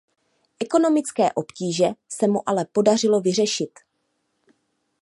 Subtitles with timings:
[0.59, 3.71] Ekonomické obtíže se mu ale podařilo vyřešit.